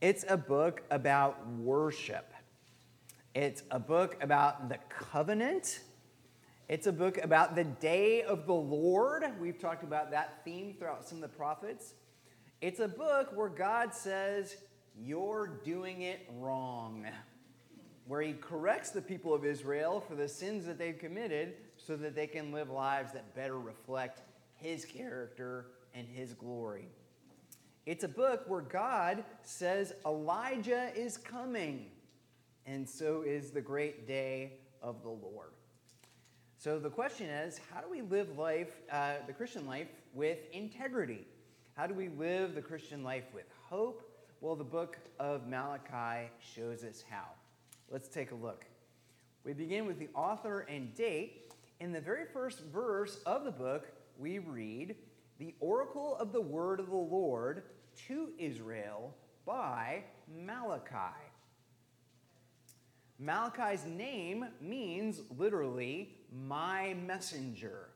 [0.00, 2.32] It's a book about worship.
[3.34, 5.80] It's a book about the covenant.
[6.68, 9.24] It's a book about the day of the Lord.
[9.40, 11.94] We've talked about that theme throughout some of the prophets.
[12.60, 14.56] It's a book where God says,
[14.96, 17.04] You're doing it wrong.
[18.06, 22.14] Where he corrects the people of Israel for the sins that they've committed so that
[22.14, 24.22] they can live lives that better reflect
[24.54, 26.88] his character and his glory.
[27.88, 31.86] It's a book where God says Elijah is coming,
[32.66, 35.52] and so is the great day of the Lord.
[36.58, 41.26] So the question is how do we live life, uh, the Christian life, with integrity?
[41.78, 44.02] How do we live the Christian life with hope?
[44.42, 47.24] Well, the book of Malachi shows us how.
[47.90, 48.66] Let's take a look.
[49.44, 51.54] We begin with the author and date.
[51.80, 54.94] In the very first verse of the book, we read,
[55.38, 57.62] The oracle of the word of the Lord
[58.06, 60.04] to Israel by
[60.44, 61.16] Malachi.
[63.18, 67.88] Malachi's name means literally my messenger.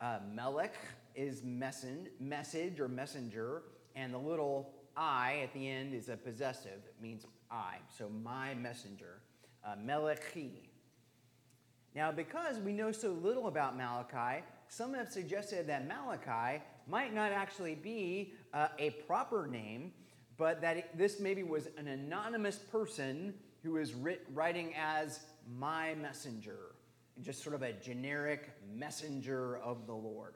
[0.00, 0.74] Uh, Melech
[1.14, 3.62] is messen- message or messenger,
[3.94, 6.80] and the little I at the end is a possessive.
[6.86, 7.76] It means I.
[7.96, 9.20] So my messenger.
[9.64, 10.70] Uh, Melechi.
[11.94, 17.32] Now, because we know so little about Malachi, some have suggested that Malachi might not
[17.32, 19.92] actually be uh, a proper name,
[20.36, 25.20] but that it, this maybe was an anonymous person who is writ, writing as
[25.58, 26.74] my messenger,
[27.22, 30.34] just sort of a generic messenger of the Lord.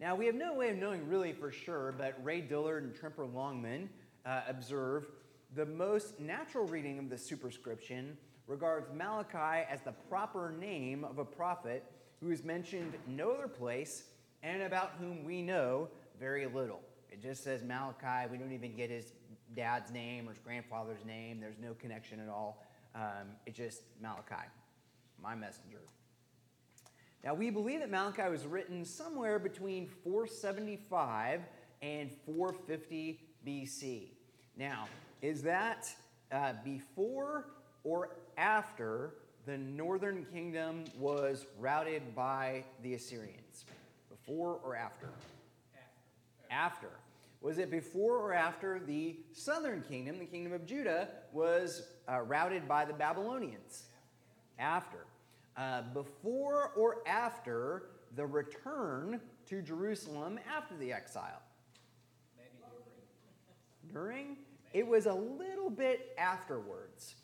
[0.00, 3.26] Now, we have no way of knowing really for sure, but Ray Dillard and Tremper
[3.32, 3.90] Longman
[4.24, 5.06] uh, observe
[5.54, 11.24] the most natural reading of the superscription regards Malachi as the proper name of a
[11.24, 11.84] prophet
[12.20, 14.04] who is mentioned no other place
[14.42, 16.80] and about whom we know very little.
[17.10, 18.30] It just says Malachi.
[18.30, 19.12] We don't even get his
[19.56, 21.40] dad's name or his grandfather's name.
[21.40, 22.64] There's no connection at all.
[22.94, 24.46] Um, it's just Malachi,
[25.22, 25.80] my messenger.
[27.24, 31.40] Now, we believe that Malachi was written somewhere between 475
[31.82, 34.10] and 450 BC.
[34.56, 34.86] Now,
[35.20, 35.92] is that
[36.30, 37.46] uh, before
[37.84, 39.14] or after
[39.46, 43.47] the northern kingdom was routed by the Assyrians?
[44.28, 45.08] Before or after?
[46.50, 46.90] After.
[47.40, 52.68] Was it before or after the southern kingdom, the kingdom of Judah, was uh, routed
[52.68, 53.84] by the Babylonians?
[54.58, 55.06] After.
[55.56, 57.84] Uh, before or after
[58.16, 61.40] the return to Jerusalem after the exile?
[62.36, 62.50] Maybe
[63.90, 64.26] during.
[64.26, 64.36] During?
[64.74, 67.14] It was a little bit afterwards.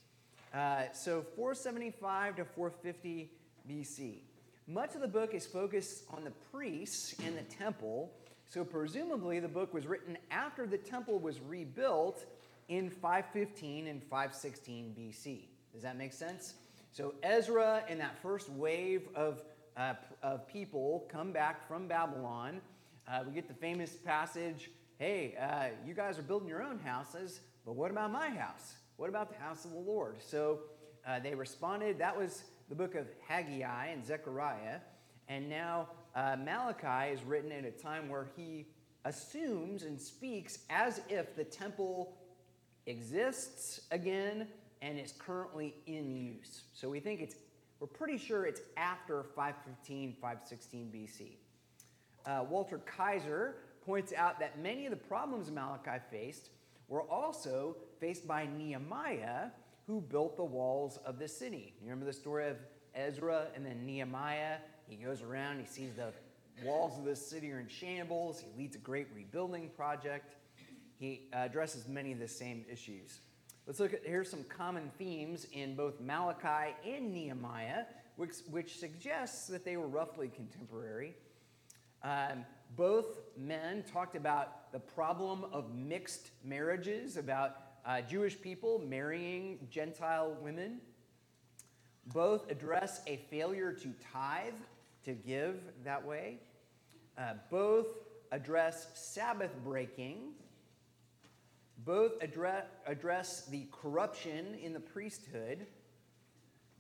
[0.55, 3.31] Uh, so 475 to 450
[3.69, 4.21] BC.
[4.67, 8.11] Much of the book is focused on the priests and the temple.
[8.49, 12.25] So presumably the book was written after the temple was rebuilt
[12.69, 15.41] in 515 and 516 BC.
[15.73, 16.55] Does that make sense?
[16.93, 19.43] So Ezra and that first wave of,
[19.77, 22.61] uh, of people come back from Babylon.
[23.07, 27.41] Uh, we get the famous passage hey, uh, you guys are building your own houses,
[27.67, 28.77] but what about my house?
[28.97, 30.17] What about the house of the Lord?
[30.23, 30.61] So
[31.07, 31.99] uh, they responded.
[31.99, 34.79] That was the book of Haggai and Zechariah.
[35.29, 38.67] And now uh, Malachi is written at a time where he
[39.05, 42.17] assumes and speaks as if the temple
[42.87, 44.49] exists again
[44.83, 46.63] and is currently in use.
[46.75, 47.37] So we think it's,
[47.81, 51.37] we're pretty sure it's after 515, 516 BC.
[52.27, 56.51] Uh, Walter Kaiser points out that many of the problems Malachi faced
[56.89, 59.49] were also faced by Nehemiah,
[59.87, 61.75] who built the walls of the city.
[61.81, 62.57] You remember the story of
[62.95, 64.57] Ezra and then Nehemiah?
[64.89, 66.13] He goes around, he sees the
[66.63, 70.37] walls of the city are in shambles, he leads a great rebuilding project.
[70.99, 73.19] He addresses many of the same issues.
[73.67, 77.85] Let's look at here's some common themes in both Malachi and Nehemiah,
[78.17, 81.15] which, which suggests that they were roughly contemporary.
[82.03, 82.45] Um,
[82.77, 90.37] both men talked about the problem of mixed marriages, about uh, Jewish people marrying Gentile
[90.43, 90.81] women.
[92.13, 94.53] Both address a failure to tithe,
[95.05, 96.39] to give that way.
[97.17, 97.87] Uh, both
[98.33, 100.33] address Sabbath breaking.
[101.85, 105.67] Both address, address the corruption in the priesthood.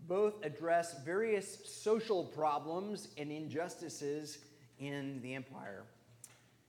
[0.06, 4.38] Both address various social problems and injustices
[4.78, 5.84] in the empire.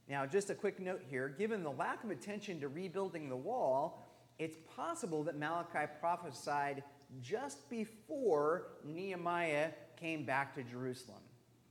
[0.08, 4.05] Now, just a quick note here given the lack of attention to rebuilding the wall,
[4.40, 6.84] it's possible that Malachi prophesied
[7.22, 11.22] just before Nehemiah came back to Jerusalem.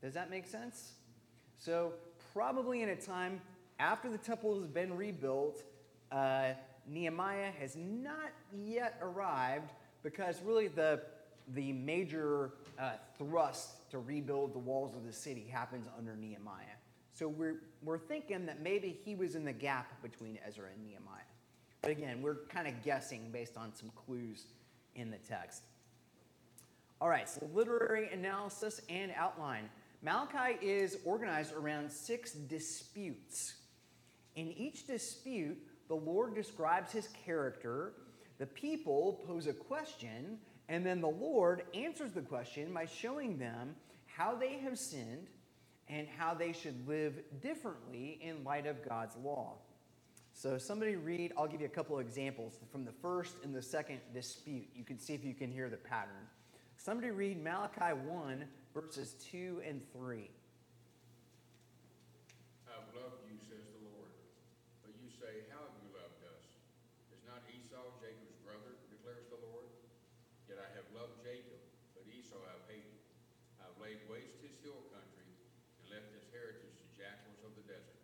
[0.03, 0.93] Does that make sense?
[1.59, 1.93] So,
[2.33, 3.41] probably in a time
[3.79, 5.63] after the temple has been rebuilt,
[6.13, 6.51] uh,
[6.87, 9.73] Nehemiah has not yet arrived
[10.03, 11.01] because really the,
[11.55, 16.77] the major uh, thrust to rebuild the walls of the city happens under Nehemiah.
[17.15, 21.24] So we're, we're thinking that maybe he was in the gap between Ezra and Nehemiah.
[21.85, 24.47] But again, we're kind of guessing based on some clues
[24.95, 25.65] in the text.
[26.99, 29.69] All right, so literary analysis and outline.
[30.01, 33.57] Malachi is organized around six disputes.
[34.35, 35.59] In each dispute,
[35.89, 37.93] the Lord describes his character,
[38.39, 40.39] the people pose a question,
[40.71, 43.77] and then the Lord answers the question by showing them
[44.07, 45.27] how they have sinned
[45.89, 49.59] and how they should live differently in light of God's law.
[50.35, 53.63] So, somebody read, I'll give you a couple of examples from the first and the
[53.63, 54.67] second dispute.
[54.75, 56.27] You can see if you can hear the pattern.
[56.77, 58.43] Somebody read Malachi 1,
[58.75, 60.27] verses 2 and 3.
[62.67, 64.11] I've loved you, says the Lord.
[64.83, 66.43] But you say, How have you loved us?
[67.15, 69.71] Is not Esau Jacob's brother, declares the Lord?
[70.51, 71.63] Yet I have loved Jacob,
[71.95, 72.99] but Esau I've hated.
[73.63, 75.31] I've laid waste his hill country
[75.79, 77.95] and left his heritage to jackals of the desert.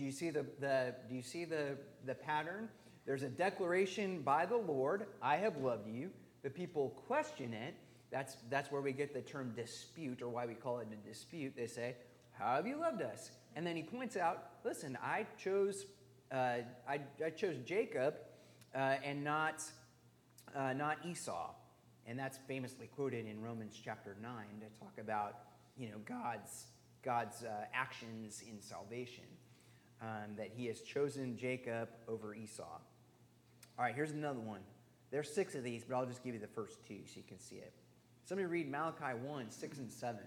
[0.00, 1.76] Do you see the, the do you see the,
[2.06, 2.70] the pattern?
[3.04, 6.08] There's a declaration by the Lord, I have loved you.
[6.42, 7.74] The people question it.
[8.10, 11.52] That's, that's where we get the term dispute, or why we call it a dispute.
[11.54, 11.96] They say,
[12.32, 13.30] How have you loved us?
[13.54, 15.84] And then he points out, Listen, I chose,
[16.32, 18.14] uh, I, I chose Jacob
[18.74, 19.62] uh, and not,
[20.56, 21.50] uh, not Esau.
[22.06, 25.40] And that's famously quoted in Romans chapter 9 to talk about
[25.76, 26.68] you know, God's,
[27.02, 29.24] God's uh, actions in salvation.
[30.02, 32.62] Um, that he has chosen Jacob over Esau.
[32.62, 34.60] All right, here's another one.
[35.10, 37.38] There's six of these, but I'll just give you the first two so you can
[37.38, 37.74] see it.
[38.24, 40.20] Somebody read Malachi 1 6 and 7.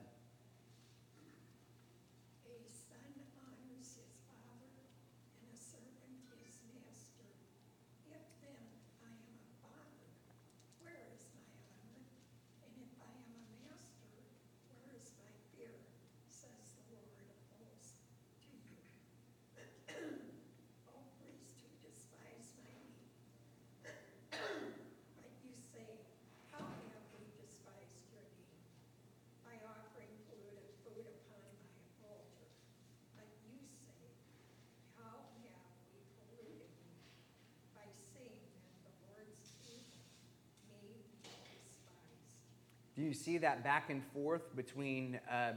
[43.04, 45.54] You see that back and forth between uh,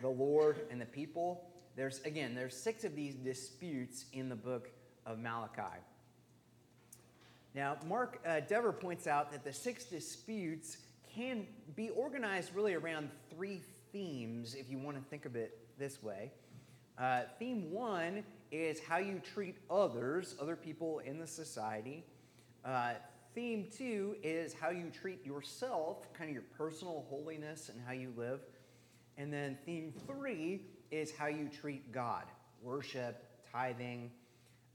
[0.00, 1.48] the Lord and the people?
[1.76, 4.70] There's again, there's six of these disputes in the book
[5.06, 5.78] of Malachi.
[7.54, 10.78] Now, Mark uh, Dever points out that the six disputes
[11.12, 13.60] can be organized really around three
[13.92, 16.30] themes, if you want to think of it this way.
[16.96, 18.22] Uh, theme one
[18.52, 22.04] is how you treat others, other people in the society.
[22.64, 22.92] Uh,
[23.34, 28.12] Theme two is how you treat yourself, kind of your personal holiness and how you
[28.16, 28.40] live.
[29.16, 32.24] And then theme three is how you treat God,
[32.62, 33.22] worship,
[33.52, 34.10] tithing.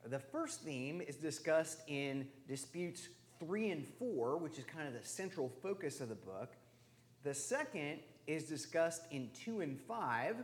[0.06, 3.10] The first theme is discussed in disputes
[3.40, 6.54] three and four, which is kind of the central focus of the book.
[7.24, 10.38] The second is discussed in two and five.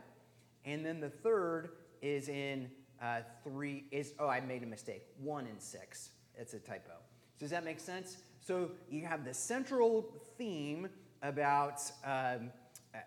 [0.65, 1.69] And then the third
[2.01, 2.69] is in
[3.01, 6.09] uh, three, is, oh, I made a mistake, one and six.
[6.37, 6.93] It's a typo.
[7.41, 8.17] Does that make sense?
[8.39, 10.87] So you have the central theme
[11.23, 12.51] about um,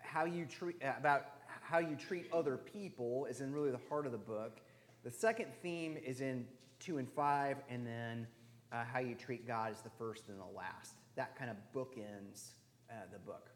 [0.03, 1.27] how you treat about
[1.61, 4.59] how you treat other people is in really the heart of the book.
[5.05, 6.45] The second theme is in
[6.81, 8.27] two and five, and then
[8.73, 10.95] uh, how you treat God is the first and the last.
[11.15, 12.49] That kind of bookends
[12.89, 13.51] uh, the book.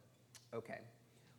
[0.54, 0.80] Okay,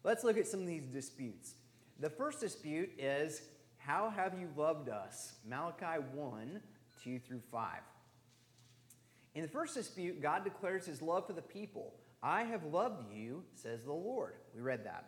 [0.04, 1.54] let's look at some of these disputes.
[1.98, 3.40] The first dispute is
[3.78, 5.36] how have you loved us?
[5.48, 6.60] Malachi 1
[7.02, 7.80] 2 through 5.
[9.34, 11.94] In the first dispute, God declares his love for the people.
[12.22, 14.34] I have loved you, says the Lord.
[14.54, 15.06] We read that.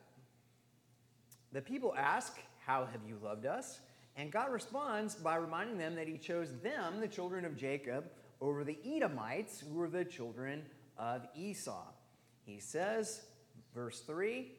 [1.53, 3.81] The people ask, How have you loved us?
[4.17, 8.05] And God responds by reminding them that he chose them, the children of Jacob,
[8.41, 10.63] over the Edomites, who were the children
[10.99, 11.87] of Esau.
[12.45, 13.23] He says,
[13.75, 14.53] verse 3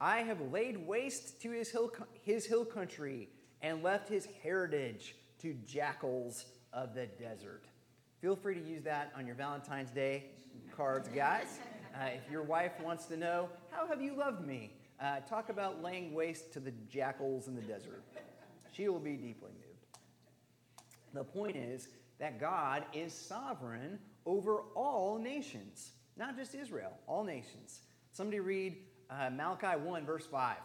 [0.00, 1.92] I have laid waste to his hill,
[2.22, 3.28] his hill country
[3.62, 7.64] and left his heritage to jackals of the desert.
[8.24, 10.24] Feel free to use that on your Valentine's Day
[10.74, 11.58] cards, guys.
[11.94, 14.72] Uh, if your wife wants to know, how have you loved me?
[15.00, 18.02] Uh, talk about laying waste to the jackals in the desert.
[18.72, 19.98] She will be deeply moved.
[21.12, 21.86] The point is
[22.18, 27.82] that God is sovereign over all nations, not just Israel, all nations.
[28.10, 28.76] Somebody read
[29.08, 30.56] uh, Malachi 1, verse 5.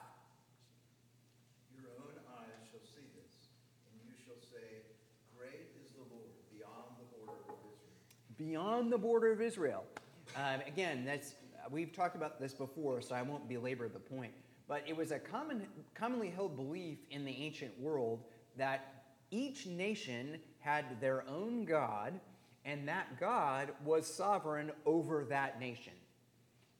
[1.77, 3.49] Your own eyes shall see this,
[3.91, 4.81] and you shall say,
[5.37, 6.25] Great is the Lord,
[8.39, 9.83] beyond the border of Israel.
[10.35, 11.35] Um, again, that's
[11.69, 14.31] we've talked about this before, so I won't belabor the point.
[14.67, 18.23] But it was a common, commonly held belief in the ancient world
[18.57, 22.19] that each nation had their own God,
[22.65, 25.93] and that God was sovereign over that nation.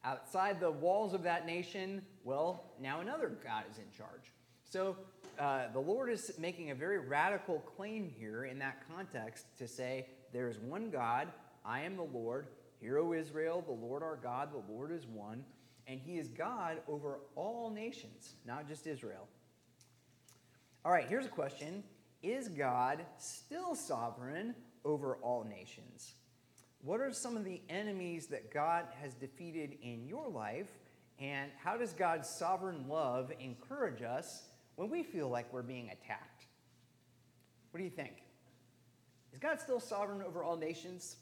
[0.03, 4.31] Outside the walls of that nation, well, now another God is in charge.
[4.63, 4.95] So
[5.39, 10.07] uh, the Lord is making a very radical claim here in that context to say,
[10.31, 11.27] there is one God,
[11.69, 12.47] I am the Lord.
[12.81, 15.45] Hear, O Israel, the Lord our God, the Lord is one,
[15.85, 19.27] and he is God over all nations, not just Israel.
[20.83, 21.83] All right, here's a question
[22.23, 26.15] Is God still sovereign over all nations?
[26.81, 30.69] What are some of the enemies that God has defeated in your life?
[31.19, 34.45] And how does God's sovereign love encourage us
[34.75, 36.45] when we feel like we're being attacked?
[37.69, 38.23] What do you think?
[39.33, 41.17] Is God still sovereign over all nations?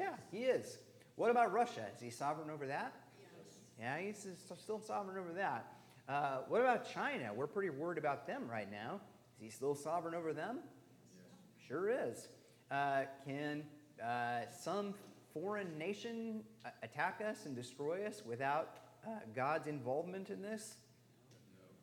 [0.00, 0.78] Yeah, he is.
[1.16, 1.84] What about Russia?
[1.94, 2.94] Is he sovereign over that?
[3.18, 3.56] Yes.
[3.78, 4.26] Yeah, he's
[4.58, 5.66] still sovereign over that.
[6.08, 7.32] Uh, what about China?
[7.34, 9.00] We're pretty worried about them right now.
[9.36, 10.60] Is he still sovereign over them?
[11.14, 11.68] Yes.
[11.68, 12.28] Sure is.
[12.70, 13.62] Uh, can
[14.02, 14.94] uh, some
[15.34, 20.76] foreign nation uh, attack us and destroy us without uh, God's involvement in this?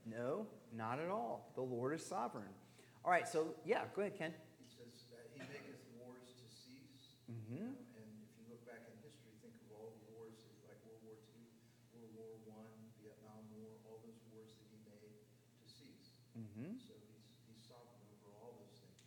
[0.10, 0.18] No.
[0.18, 1.52] No, not at all.
[1.56, 2.50] The Lord is sovereign.
[3.06, 4.34] All right, so yeah, go ahead, Ken.
[4.60, 7.16] He says, uh, He maketh wars to cease.
[7.32, 7.72] Mm-hmm.
[7.72, 10.36] And if you look back in history, think of all the wars,
[10.68, 11.48] like World War II,
[11.96, 15.16] World War One, Vietnam War, all those wars that he made
[15.64, 16.12] to cease.
[16.36, 16.76] Mm-hmm.
[16.84, 19.00] So he's, he's sovereign over all those things.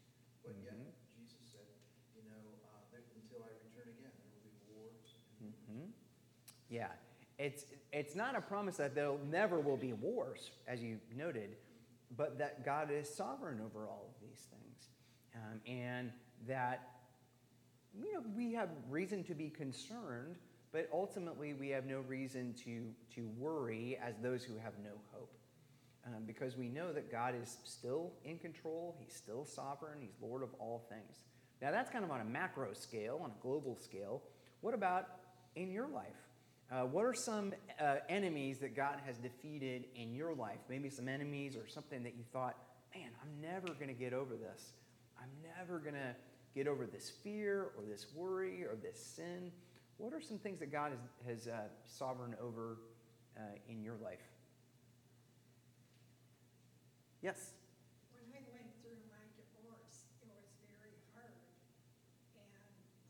[0.49, 0.97] But yet, Mhm.
[1.21, 1.69] Jesus said,
[2.17, 2.41] you know,
[2.73, 5.12] uh, that until I return again, there will be wars.
[5.45, 5.93] and hmm
[6.73, 6.88] Yeah,
[7.93, 11.57] it's not a promise that there never will be wars, as you noted,
[12.17, 14.89] but that God is sovereign over all of these things,
[15.35, 16.13] um, and
[16.47, 16.89] that
[17.95, 20.37] you know we have reason to be concerned,
[20.73, 25.33] but ultimately we have no reason to to worry as those who have no hope.
[26.07, 30.43] Um, because we know that God is still in control, He's still sovereign, He's Lord
[30.43, 31.19] of all things.
[31.61, 34.23] Now, that's kind of on a macro scale, on a global scale.
[34.63, 35.09] What about
[35.57, 36.30] in your life?
[36.71, 40.61] Uh, what are some uh, enemies that God has defeated in your life?
[40.69, 42.57] Maybe some enemies or something that you thought,
[42.95, 44.73] man, I'm never going to get over this.
[45.21, 46.15] I'm never going to
[46.55, 49.50] get over this fear or this worry or this sin.
[49.99, 50.93] What are some things that God
[51.27, 52.79] has, has uh, sovereign over
[53.37, 54.23] uh, in your life?
[57.21, 57.50] Yes.
[58.15, 61.35] When I went through my divorce, it was very hard.
[62.39, 62.49] And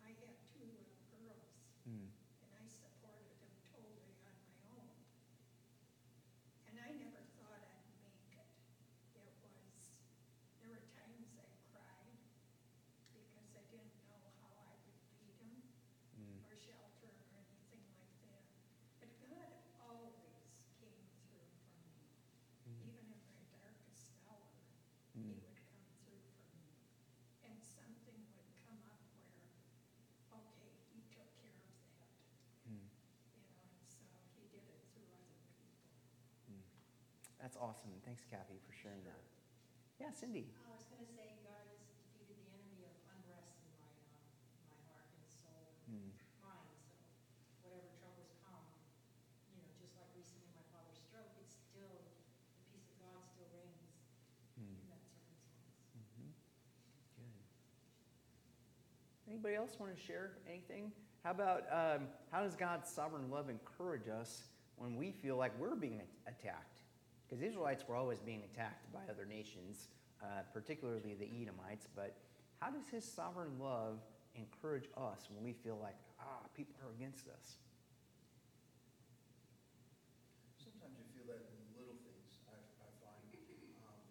[0.03, 1.47] I had two little girls,
[1.87, 2.11] Mm.
[2.43, 4.91] and I supported them totally on my own.
[6.67, 8.51] And I never thought I'd make it.
[9.15, 9.95] It was,
[10.59, 12.19] there were times I cried
[13.15, 15.63] because I didn't know how I would feed them
[16.19, 16.43] Mm.
[16.51, 18.43] or shelter them or anything like that.
[18.99, 19.51] But God
[19.87, 21.95] always came through for me.
[22.67, 22.91] Mm.
[22.91, 24.51] Even in my darkest hour,
[25.17, 25.27] Mm.
[25.27, 26.71] he would come through for me.
[27.43, 29.43] And something would come up where,
[30.39, 32.15] okay, he took care of that,
[32.69, 32.87] Mm.
[33.35, 34.07] you know, and so
[34.39, 35.83] he did it through other people.
[36.53, 36.63] Mm.
[37.51, 37.91] That's awesome.
[37.91, 39.19] And Thanks, Kathy, for sharing that.
[39.99, 40.47] Yeah, Cindy.
[40.63, 44.79] I was gonna say, God has defeated the enemy of unrest in my, uh, my
[44.87, 46.15] heart and soul and Mm.
[46.47, 46.95] mind, so
[47.67, 48.71] whatever troubles come,
[49.51, 52.07] you know, just like recently my father's stroke, it's still,
[52.55, 53.99] the peace of God still reigns
[54.55, 54.71] Mm.
[54.71, 55.75] in that circumstance.
[55.99, 56.31] Mhm.
[57.19, 57.43] Good.
[59.27, 60.95] Anybody else want to share anything?
[61.27, 64.47] How about um, how does God's sovereign love encourage us
[64.79, 65.99] when we feel like we're being
[66.31, 66.80] attacked?
[67.31, 69.87] Because Israelites were always being attacked by other nations,
[70.21, 71.87] uh, particularly the Edomites.
[71.95, 72.17] But
[72.59, 74.03] how does His sovereign love
[74.35, 77.55] encourage us when we feel like ah people are against us?
[80.59, 83.23] Sometimes you feel that in little things, I, I find.
[83.87, 84.03] Um,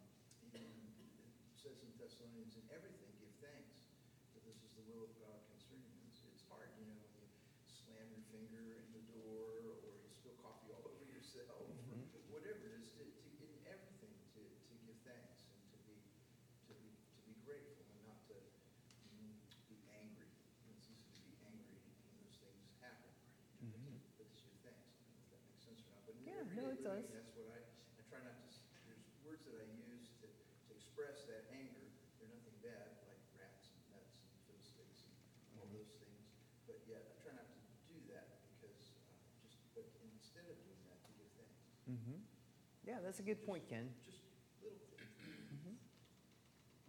[0.47, 3.83] even it says in Thessalonians, in everything give thanks,
[4.31, 6.07] for this is the will of God concerning you.
[6.07, 7.27] It's, it's hard, you know, when you
[7.67, 12.07] slam your finger in the door, or you spill coffee all over yourself, or Mhm.
[12.31, 15.97] whatever it is, to, to, in everything, to, to give thanks and to be,
[16.65, 19.33] to be, to be grateful and not to mm,
[19.69, 20.29] be angry.
[20.73, 23.11] It's easy to be angry when those things happen.
[23.61, 24.01] Mhm.
[24.17, 24.97] But it's your thanks.
[24.97, 26.25] I don't know if that makes sense or not, but in
[26.89, 27.21] Yeah, everyday no, it living, does.
[27.21, 28.49] That's what I, I try not to,
[28.89, 31.85] there's words that I use to, to express that anger.
[32.17, 35.13] They're nothing bad, like rats and nuts and fiddlesticks and
[35.61, 36.25] all those things.
[36.65, 37.59] But yet, I try not to
[37.93, 39.13] do that because, uh,
[39.45, 39.85] just, but
[40.17, 41.61] instead of doing that, to give thanks.
[41.85, 42.19] Mm-hmm.
[42.89, 43.93] Yeah, that's a good point, Ken.
[44.01, 44.25] Just
[44.65, 45.13] little things.
[45.21, 45.77] Mm-hmm.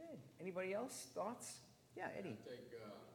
[0.00, 0.20] Good.
[0.40, 1.12] Anybody else?
[1.12, 1.60] Thoughts?
[1.92, 2.40] Yeah, Eddie.
[2.40, 3.10] I think, uh,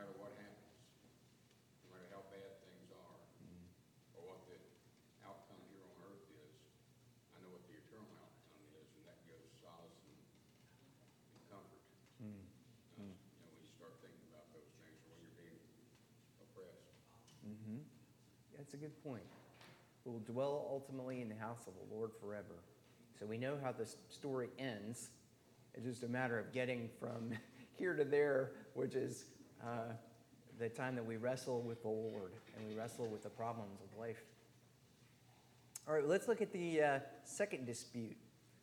[0.00, 0.80] matter what happens,
[1.84, 3.20] no matter how bad things are,
[4.16, 4.56] or what the
[5.20, 6.56] outcome here on earth is,
[7.36, 10.16] I know what the eternal outcome is, and that gives solace and,
[11.36, 11.84] and comfort.
[12.16, 12.32] Mm.
[12.96, 15.60] Uh, You know, when you start thinking about those things, or when you're being
[16.40, 16.96] oppressed.
[17.44, 17.84] Mm-hmm.
[18.70, 19.24] That's a good point.
[20.04, 22.62] We'll dwell ultimately in the house of the Lord forever.
[23.18, 25.10] So we know how this story ends.
[25.74, 27.32] It's just a matter of getting from
[27.78, 29.24] here to there, which is
[29.60, 29.94] uh,
[30.60, 33.98] the time that we wrestle with the Lord and we wrestle with the problems of
[33.98, 34.22] life.
[35.88, 38.16] All right, let's look at the uh, second dispute.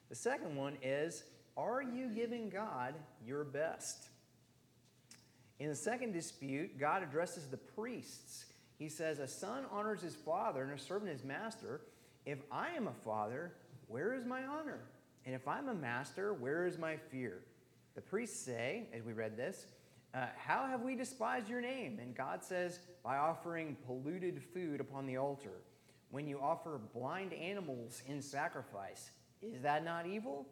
[0.07, 1.25] The second one is
[1.57, 2.93] Are you giving God
[3.25, 4.07] your best?
[5.59, 8.45] In the second dispute, God addresses the priests.
[8.77, 11.81] He says, A son honors his father and a servant his master.
[12.25, 13.53] If I am a father,
[13.87, 14.79] where is my honor?
[15.25, 17.39] And if I'm a master, where is my fear?
[17.95, 19.65] The priests say, as we read this,
[20.13, 21.99] uh, How have we despised your name?
[22.01, 25.63] And God says, By offering polluted food upon the altar.
[26.09, 30.47] When you offer blind animals in sacrifice, is that not evil?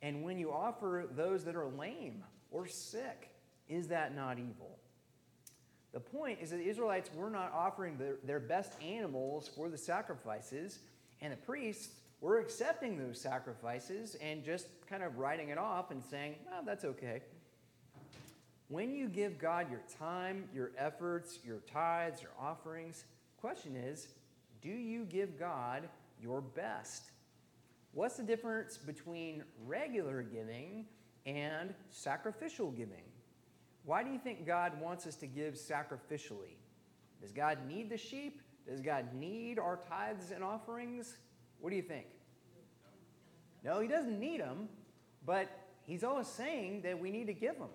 [0.00, 3.30] And when you offer those that are lame or sick,
[3.68, 4.78] is that not evil?
[5.92, 9.76] The point is that the Israelites were not offering their, their best animals for the
[9.76, 10.78] sacrifices,
[11.20, 16.02] and the priests were accepting those sacrifices and just kind of writing it off and
[16.02, 17.20] saying, well, that's okay.
[18.68, 23.04] When you give God your time, your efforts, your tithes, your offerings,
[23.38, 24.08] question is,
[24.62, 25.88] do you give God
[26.22, 27.10] your best?
[27.92, 30.86] What's the difference between regular giving
[31.26, 33.02] and sacrificial giving?
[33.84, 36.56] Why do you think God wants us to give sacrificially?
[37.20, 38.40] Does God need the sheep?
[38.68, 41.16] Does God need our tithes and offerings?
[41.60, 42.06] What do you think?
[43.64, 44.68] No, He doesn't need them,
[45.26, 45.48] but
[45.84, 47.70] He's always saying that we need to give them.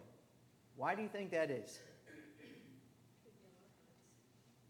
[0.76, 1.80] Why do you think that is?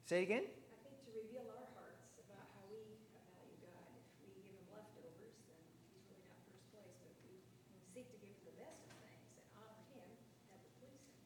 [0.08, 0.48] Say again?
[0.48, 2.80] I think to reveal our hearts about how we
[3.12, 3.92] value God.
[4.24, 6.96] If we give him leftovers, then he's really not first place.
[7.04, 7.44] But if we
[7.92, 10.08] seek to give him the best of things and honor him,
[10.48, 11.20] that would please him.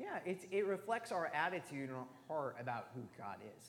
[0.00, 3.66] Yeah, it's, it reflects our attitude and our heart about who God is.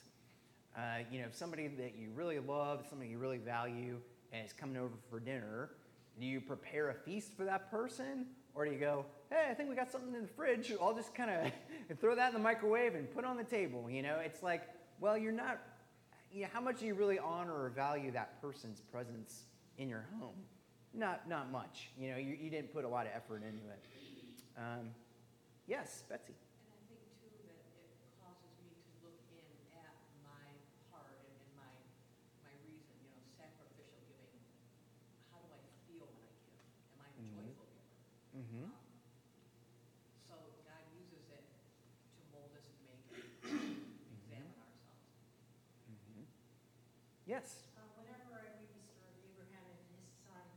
[0.77, 3.97] Uh, you know, if somebody that you really love, somebody you really value,
[4.31, 5.71] and is coming over for dinner,
[6.17, 8.27] do you prepare a feast for that person?
[8.55, 10.71] Or do you go, hey, I think we got something in the fridge.
[10.81, 13.89] I'll just kind of throw that in the microwave and put on the table.
[13.89, 14.63] You know, it's like,
[15.01, 15.59] well, you're not,
[16.31, 19.43] you know, how much do you really honor or value that person's presence
[19.77, 20.35] in your home?
[20.93, 21.89] Not, not much.
[21.97, 23.85] You know, you, you didn't put a lot of effort into it.
[24.57, 24.89] Um,
[25.71, 26.35] yes, Betsy.
[26.35, 30.51] And I think too that it causes me to look in at my
[30.91, 31.71] heart and in my,
[32.43, 34.35] my reason, you know, sacrificial giving.
[35.31, 36.59] How do I feel when I give?
[36.91, 37.55] Am I a Mhm.
[37.55, 37.95] joyful giver?
[38.35, 38.67] Mm-hmm.
[38.67, 38.83] Um,
[40.27, 40.35] So
[40.67, 43.07] God uses it to mold us and make,
[44.11, 45.07] examine ourselves.
[45.87, 46.27] Mm-hmm.
[47.31, 47.71] Yes.
[47.79, 50.47] Uh, whenever I read the story of Abraham and his son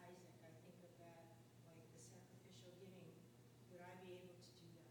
[0.00, 1.36] Isaac, I think of that,
[1.68, 3.12] like the sacrificial giving.
[3.72, 4.90] Would I be able to do that?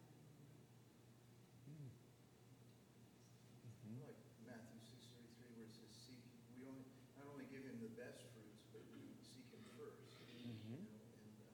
[4.02, 6.24] Like Matthew six thirty-three, where it says, seek,
[6.56, 6.88] we only,
[7.20, 10.16] not only give him the best fruits, but we seek him first.
[10.26, 10.80] You Mhm.
[10.80, 11.54] know, and, uh,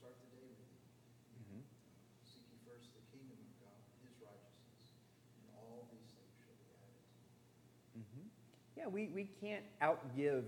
[0.00, 0.82] start the day with him.
[1.38, 1.62] Mm-hmm.
[2.24, 4.96] Seek ye first the kingdom of God, his righteousness,
[5.36, 8.02] and all these things shall be added to you.
[8.02, 8.26] Mm-hmm.
[8.78, 10.44] Yeah, we, we can't outgive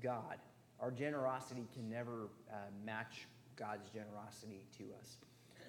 [0.00, 0.36] God.
[0.78, 2.54] Our generosity can never uh,
[2.86, 5.16] match God's generosity to us.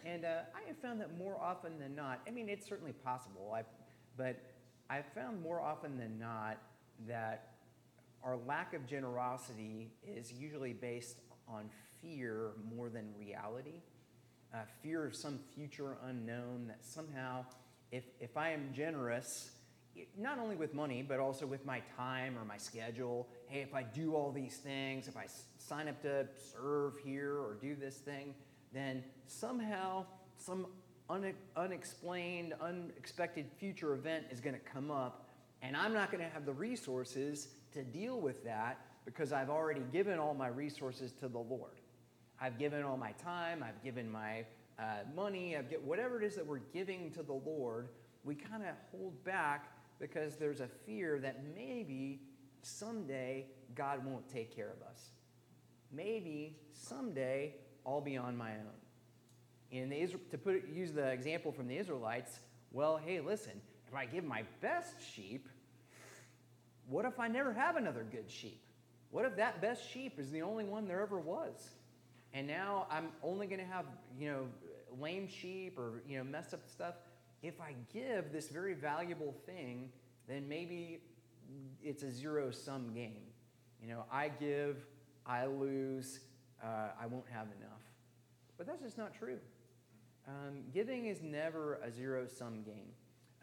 [0.05, 3.51] And uh, I have found that more often than not, I mean, it's certainly possible,
[3.55, 3.63] I,
[4.15, 4.35] but
[4.91, 6.57] I've found more often than not
[7.07, 7.53] that
[8.23, 11.67] our lack of generosity is usually based on
[11.99, 13.81] fear more than reality.
[14.53, 17.43] Uh, fear of some future unknown that somehow,
[17.91, 19.49] if, if I am generous,
[20.17, 23.83] not only with money, but also with my time or my schedule, hey, if I
[23.83, 25.25] do all these things, if I
[25.57, 28.33] sign up to serve here or do this thing,
[28.73, 30.05] then somehow
[30.37, 30.67] some
[31.11, 35.29] une- unexplained, unexpected future event is going to come up,
[35.61, 39.83] and I'm not going to have the resources to deal with that because I've already
[39.91, 41.81] given all my resources to the Lord.
[42.39, 44.45] I've given all my time, I've given my
[44.79, 47.89] uh, money, I've get whatever it is that we're giving to the Lord,
[48.23, 49.67] we kind of hold back
[50.03, 52.19] because there's a fear that maybe
[52.61, 55.11] someday God won't take care of us.
[55.93, 58.81] Maybe someday I'll be on my own.
[59.71, 62.37] And the, to put use the example from the Israelites,
[62.73, 63.53] well, hey, listen,
[63.87, 65.47] if I give my best sheep,
[66.89, 68.61] what if I never have another good sheep?
[69.09, 71.69] What if that best sheep is the only one there ever was?
[72.33, 73.85] And now I'm only going to have,
[74.19, 74.47] you know,
[74.99, 76.95] lame sheep or, you know, messed up stuff.
[77.43, 79.89] If I give this very valuable thing,
[80.27, 81.01] then maybe
[81.83, 83.21] it's a zero sum game.
[83.81, 84.77] You know, I give,
[85.25, 86.21] I lose,
[86.63, 87.81] uh, I won't have enough.
[88.57, 89.39] But that's just not true.
[90.25, 92.87] Um, giving is never a zero sum game.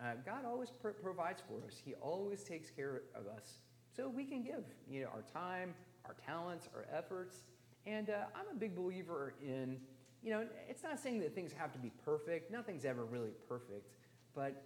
[0.03, 3.59] Uh, God always pr- provides for us, He always takes care of us.
[3.95, 5.75] So we can give you know, our time,
[6.07, 7.43] our talents, our efforts.
[7.87, 9.77] And uh, I'm a big believer in,
[10.23, 12.51] you know, it's not saying that things have to be perfect.
[12.51, 13.89] Nothing's ever really perfect.
[14.35, 14.63] But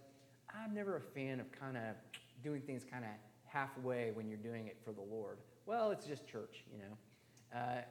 [0.49, 1.95] I'm never a fan of kind of
[2.43, 3.11] doing things kind of
[3.45, 5.37] halfway when you're doing it for the Lord.
[5.65, 7.57] Well, it's just church, you know.
[7.57, 7.81] Uh,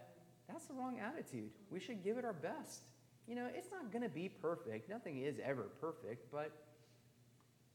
[0.48, 1.50] that's the wrong attitude.
[1.70, 2.82] We should give it our best.
[3.26, 4.90] You know, it's not going to be perfect.
[4.90, 6.52] Nothing is ever perfect, but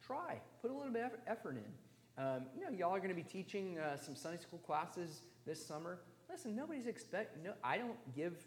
[0.06, 0.40] try.
[0.62, 2.24] Put a little bit of effort in.
[2.24, 5.66] Um, you know, y'all are going to be teaching uh, some Sunday school classes this
[5.66, 6.00] summer.
[6.30, 7.44] Listen, nobody's expect.
[7.44, 8.46] No, I don't give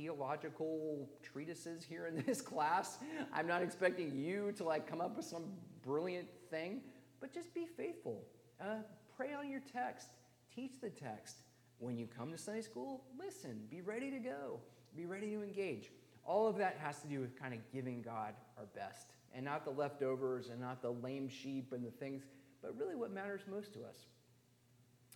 [0.00, 2.98] theological treatises here in this class.
[3.32, 5.44] I'm not expecting you to like come up with some
[5.82, 6.80] brilliant thing,
[7.20, 8.24] but just be faithful.
[8.60, 8.82] Uh,
[9.16, 10.08] pray on your text.
[10.54, 11.36] Teach the text.
[11.78, 13.60] When you come to Sunday school, listen.
[13.70, 14.60] Be ready to go.
[14.96, 15.90] Be ready to engage.
[16.24, 19.64] All of that has to do with kind of giving God our best and not
[19.64, 22.24] the leftovers and not the lame sheep and the things,
[22.62, 24.06] but really what matters most to us.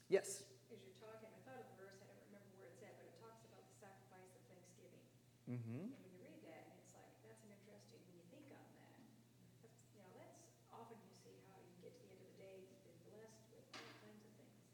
[0.08, 0.44] Yes?
[0.72, 3.06] As you're talking, I thought of the verse, I don't remember where it's at, but
[3.06, 5.06] it talks about the sacrifice of thanksgiving.
[5.44, 5.92] Mm-hmm.
[5.92, 8.64] And when you read that, and it's like, that's an interesting, when you think on
[8.80, 8.96] that,
[9.60, 10.40] that's, you know, that's
[10.72, 13.44] often you see how you get to the end of the day, you've been blessed
[13.52, 14.64] with all kinds of things,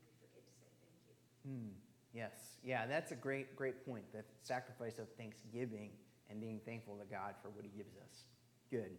[0.00, 1.16] and you forget to say thank you.
[1.44, 1.76] Hmm.
[2.16, 2.56] Yes.
[2.64, 4.08] Yeah, that's a great, great point.
[4.16, 5.92] The sacrifice of thanksgiving
[6.30, 8.24] and being thankful to God for what He gives us.
[8.70, 8.96] Good.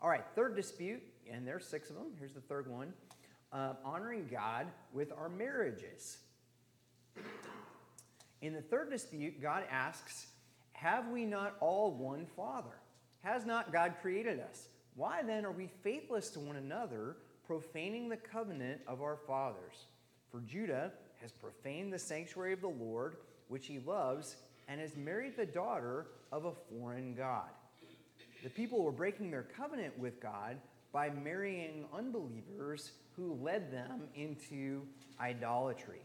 [0.00, 2.16] All right, third dispute, and there's six of them.
[2.18, 2.92] Here's the third one
[3.52, 6.18] um, honoring God with our marriages.
[8.40, 10.26] In the third dispute, God asks,
[10.82, 12.76] Have we not all one Father?
[13.20, 14.66] Has not God created us?
[14.96, 19.86] Why then are we faithless to one another, profaning the covenant of our fathers?
[20.32, 20.90] For Judah
[21.20, 24.34] has profaned the sanctuary of the Lord, which he loves,
[24.66, 27.50] and has married the daughter of a foreign God.
[28.42, 30.56] The people were breaking their covenant with God
[30.92, 34.82] by marrying unbelievers who led them into
[35.20, 36.02] idolatry.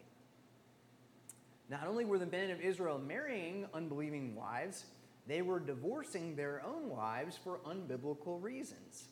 [1.70, 4.86] Not only were the men of Israel marrying unbelieving wives,
[5.28, 9.10] they were divorcing their own wives for unbiblical reasons.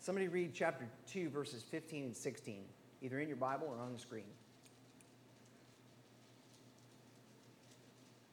[0.00, 2.64] Somebody read chapter 2, verses 15 and 16,
[3.02, 4.26] either in your Bible or on the screen.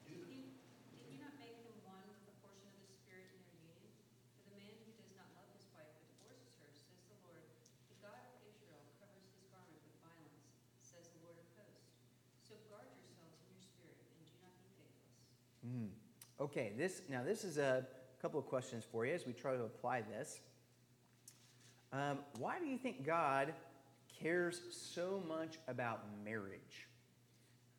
[0.08, 0.50] Did he,
[0.96, 3.94] did he not make them one with a portion of the Spirit in their union?
[4.40, 7.44] For the man who does not love his wife but divorces her, says the Lord,
[7.92, 10.42] the God of Israel covers his garment with violence,
[10.82, 12.02] says the Lord of hosts.
[12.50, 15.22] So guard yourselves in your spirit, and do not be faithless.
[15.62, 15.94] Mm.
[16.52, 17.86] Okay, this now this is a
[18.20, 20.40] couple of questions for you as we try to apply this.
[21.94, 23.54] Um, why do you think God
[24.20, 26.88] cares so much about marriage?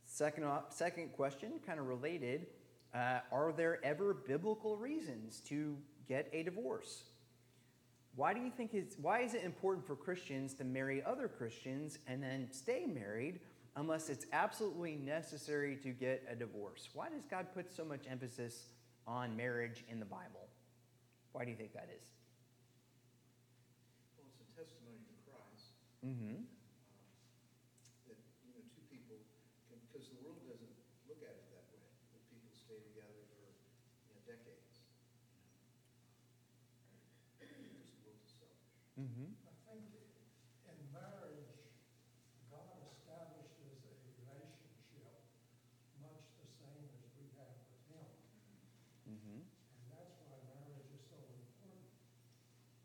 [0.05, 2.47] Second, second question, kind of related.
[2.95, 7.03] Uh, are there ever biblical reasons to get a divorce?
[8.15, 11.99] Why do you think it's why is it important for Christians to marry other Christians
[12.07, 13.41] and then stay married
[13.77, 16.89] unless it's absolutely necessary to get a divorce?
[16.93, 18.73] Why does God put so much emphasis
[19.07, 20.49] on marriage in the Bible?
[21.33, 22.07] Why do you think that is?
[24.19, 25.79] Well, it's a testimony to Christ.
[26.05, 26.43] Mm-hmm.
[26.43, 26.51] um,
[28.11, 29.23] That, you know, two people
[29.71, 30.75] can, because the world doesn't
[31.07, 34.83] look at it that way, that people stay together for, you know, decades.
[36.83, 37.07] you know.
[37.39, 38.67] Because the world is selfish.
[38.99, 39.31] Mm-hmm.
[39.47, 39.87] I think
[40.67, 41.55] in marriage,
[42.51, 45.23] God establishes a relationship
[46.03, 48.11] much the same as we have with Him.
[49.09, 49.41] Mm-hmm.
[49.47, 51.87] And that's why marriage is so important,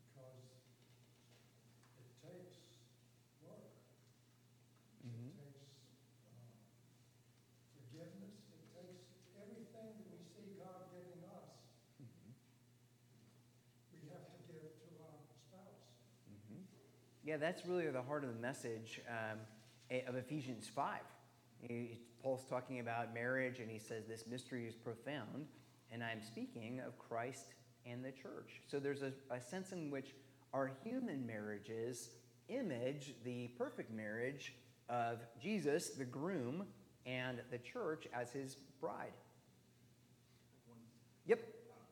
[0.08, 0.46] because
[2.00, 2.80] it takes
[3.44, 3.76] work.
[5.04, 5.36] Mm-hmm.
[5.36, 5.76] It takes
[6.24, 6.32] uh,
[8.06, 9.02] forgiveness, it takes
[9.38, 11.50] everything that we see God giving us,
[13.92, 15.90] we have to give to our spouse.
[16.30, 16.62] Mhm.
[17.24, 19.40] Yeah, that's really the heart of the message um,
[19.90, 21.00] eh, of Ephesians 5.
[21.60, 25.46] He- Paul's talking about marriage, and he says, This mystery is profound,
[25.92, 28.62] and I'm speaking of Christ and the church.
[28.66, 30.14] So there's a, a sense in which
[30.52, 32.10] our human marriages
[32.48, 34.54] image the perfect marriage
[34.88, 36.66] of Jesus, the groom,
[37.06, 39.14] and the church as his bride.
[41.26, 41.42] Yep.
[41.42, 41.82] Um,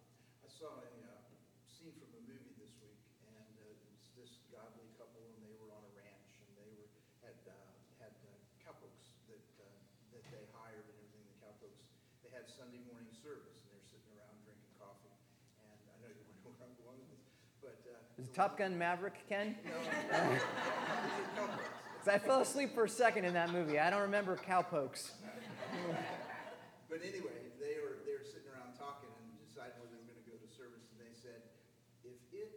[0.46, 1.18] I saw a uh,
[1.66, 5.58] scene from a movie this week, and uh, it was this godly couple, and they
[5.58, 6.86] were on a ranch, and they were
[7.26, 7.54] had uh,
[7.98, 8.30] had uh,
[8.62, 9.66] cowpokes that uh,
[10.14, 11.26] that they hired and everything.
[11.34, 11.82] The cowpokes
[12.22, 15.10] they had Sunday morning service, and they're sitting around drinking coffee.
[15.66, 17.26] And I know you weren't where I'm going with this,
[17.58, 17.82] but.
[17.90, 19.58] uh, Is Top Gun Maverick, Ken?
[19.66, 19.74] No.
[22.04, 22.20] It's a couple.
[22.20, 23.78] 'Cause I fell asleep for a second in that movie.
[23.80, 25.12] I don't remember cowpokes.
[26.92, 30.28] But anyway, they were, they were sitting around talking and deciding whether they were gonna
[30.28, 31.40] go to service, and they said,
[32.04, 32.52] if it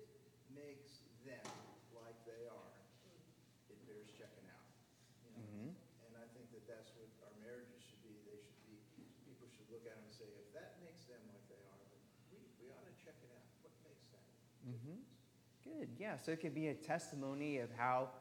[0.51, 1.39] makes them
[1.95, 2.71] like they are,
[3.71, 4.67] it bears checking out.
[5.23, 5.39] You know?
[5.47, 5.79] Mhm.
[6.05, 8.77] And I think that that's what our marriages should be, they should be,
[9.25, 12.03] people should look at them and say, if that makes them like they are, then
[12.35, 14.27] we, we ought to check it out, what makes that
[14.67, 14.99] Mhm.
[15.63, 15.89] Good.
[15.97, 16.17] Yeah.
[16.19, 18.11] So it could be a testimony of how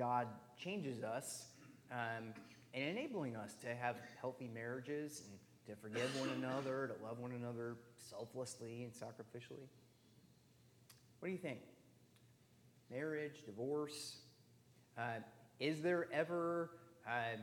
[0.00, 1.48] God changes us
[1.92, 2.32] um,
[2.72, 7.32] and enabling us to have healthy marriages and to forgive one another, to love one
[7.32, 9.68] another selflessly and sacrificially.
[11.18, 11.58] What do you think?
[12.90, 14.16] Marriage, divorce.
[14.96, 15.20] Uh,
[15.58, 16.70] is there ever
[17.06, 17.40] um,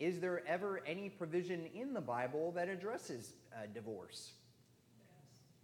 [0.00, 4.32] is there ever any provision in the Bible that addresses uh, divorce?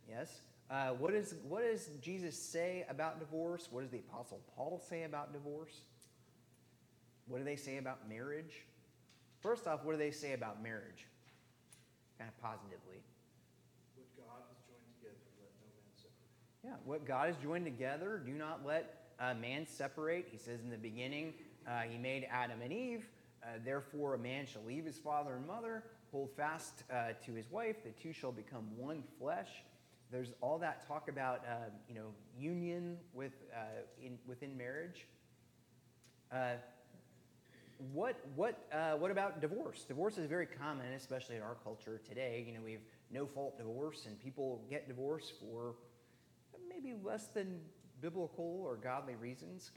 [0.08, 0.42] Yes.
[0.70, 3.68] Uh, what, is, what does Jesus say about divorce?
[3.70, 5.80] What does the Apostle Paul say about divorce?
[7.28, 8.64] What do they say about marriage?
[9.40, 11.06] First off, what do they say about marriage?
[12.18, 13.02] Kind of positively.
[13.94, 16.64] What God has joined together, let no man separate.
[16.64, 20.28] Yeah, what God has joined together, do not let a man separate.
[20.30, 21.34] He says in the beginning,
[21.66, 23.06] uh, He made Adam and Eve.
[23.42, 27.50] Uh, Therefore, a man shall leave his father and mother, hold fast uh, to his
[27.50, 27.76] wife.
[27.84, 29.48] The two shall become one flesh.
[30.10, 32.08] There's all that talk about, uh, you know,
[32.38, 35.06] union with uh, in, within marriage.
[37.92, 39.84] What what uh, what about divorce?
[39.86, 42.42] Divorce is very common, especially in our culture today.
[42.46, 45.74] You know, we have no fault divorce, and people get divorced for
[46.68, 47.60] maybe less than
[48.00, 49.72] biblical or godly reasons.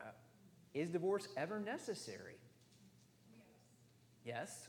[0.00, 0.06] Uh,
[0.74, 2.36] is divorce ever necessary?
[4.24, 4.68] Yes,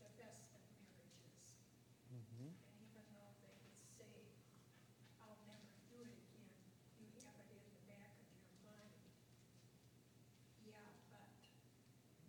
[0.00, 1.56] the best of marriages.
[2.08, 3.60] hmm And even though they
[3.96, 4.34] say,
[5.20, 6.48] I'll never do it again,
[6.98, 8.98] you have it in the back of your mind.
[10.60, 11.32] Yeah, but,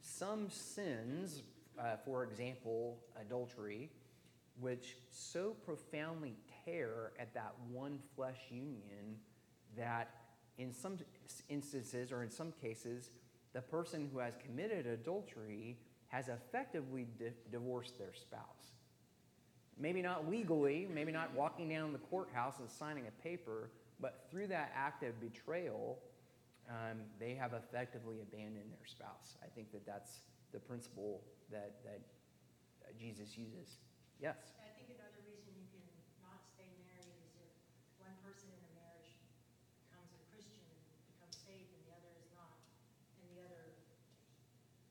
[0.01, 1.43] some sins,
[1.77, 3.91] uh, for example, adultery,
[4.61, 9.19] which so profoundly tear at that one flesh union
[9.77, 10.15] that
[10.59, 10.97] in some
[11.49, 13.11] instances or in some cases,
[13.53, 18.77] the person who has committed adultery has effectively di- divorced their spouse.
[19.77, 24.47] Maybe not legally, maybe not walking down the courthouse and signing a paper, but through
[24.49, 25.99] that act of betrayal,
[26.71, 29.37] um, they have effectively abandoned their spouse.
[29.45, 32.01] I think that that's the principle that, that
[32.99, 33.79] Jesus uses.
[34.23, 34.55] Yes?
[34.63, 35.85] I think another reason you can
[36.23, 37.51] not stay married is if
[38.01, 39.13] one person in a marriage
[39.85, 42.55] becomes a Christian and becomes saved and the other is not,
[43.21, 43.65] and the other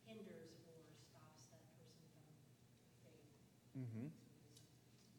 [0.06, 0.78] hinders or
[1.10, 2.28] stops that person from
[3.08, 3.30] faith.
[3.74, 4.08] Mm-hmm.
[4.14, 4.68] That's a reason.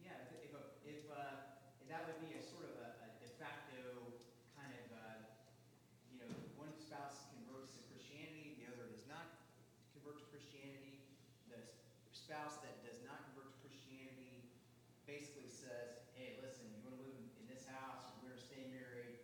[0.04, 0.52] Yeah, if, if,
[0.84, 1.56] if uh,
[1.88, 3.80] that would be a sort of a, a de facto
[4.52, 5.18] kind of, uh,
[6.12, 6.28] you know,
[6.60, 9.40] one spouse converts to Christianity, the other does not
[9.96, 11.00] convert to Christianity.
[11.48, 11.60] The
[12.12, 14.42] s- spouse that does not convert to Christianity
[15.06, 18.10] basically says, "Hey, listen, you want to live in, this house?
[18.18, 19.22] We're going to stay married.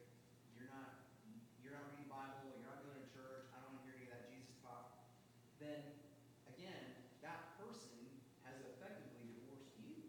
[0.55, 1.11] You're not,
[1.59, 2.55] you're not reading Bible.
[2.55, 3.51] You're not going to church.
[3.51, 4.95] I don't want to hear any of that Jesus talk."
[5.59, 5.83] Then,
[6.55, 6.87] again,
[7.27, 7.99] that person
[8.47, 10.07] has effectively divorced you.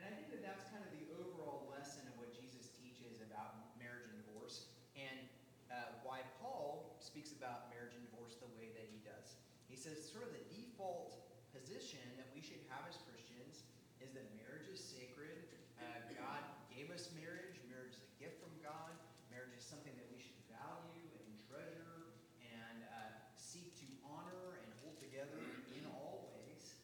[0.00, 3.76] And I think that that's kind of the overall lesson of what Jesus teaches about
[3.76, 5.20] marriage and divorce, and
[5.68, 9.36] uh, why Paul speaks about marriage and divorce the way that he does.
[9.68, 13.66] He says, sort of the default position that we should have as Christians
[13.98, 15.48] is that marriage is sacred.
[15.80, 17.58] Uh, God gave us marriage.
[17.66, 18.94] Marriage is a gift from God.
[19.32, 24.68] Marriage is something that we should value and treasure and uh, seek to honor and
[24.84, 25.40] hold together
[25.74, 26.78] in all ways.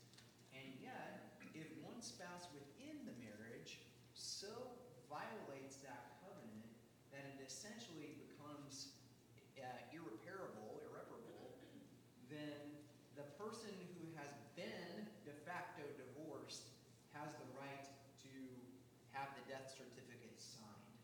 [0.57, 3.79] And yet, if one spouse within the marriage
[4.13, 4.75] so
[5.07, 6.67] violates that covenant
[7.15, 8.97] that it essentially becomes
[9.55, 11.55] uh, irreparable, irreparable,
[12.27, 12.75] then
[13.15, 16.75] the person who has been de facto divorced
[17.15, 17.87] has the right
[18.27, 18.35] to
[19.15, 20.99] have the death certificate signed.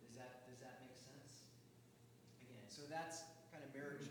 [0.00, 1.52] Does that does that make sense?
[2.40, 4.08] Again, so that's kind of marriage,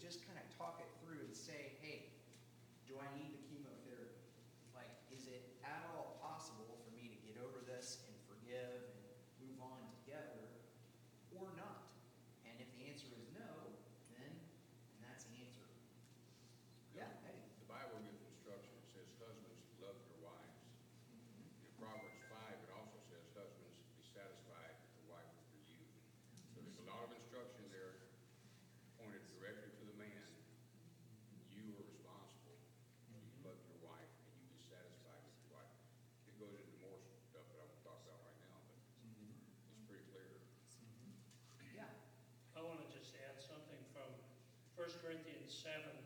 [0.00, 2.08] just kind of talk it through and say, hey,
[2.88, 3.39] do I need to
[45.50, 45.99] Seven.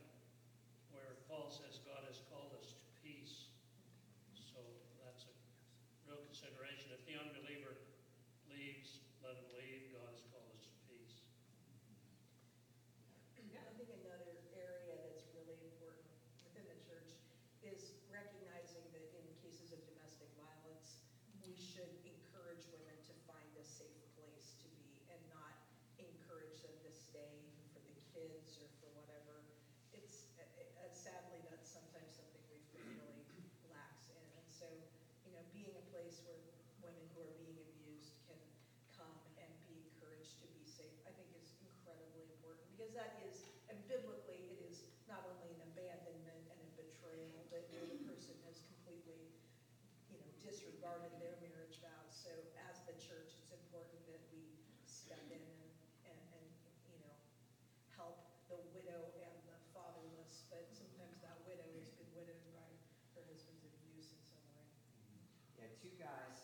[65.84, 66.43] two guys